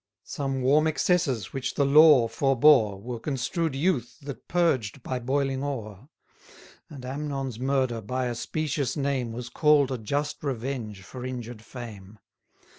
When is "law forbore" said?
1.85-2.99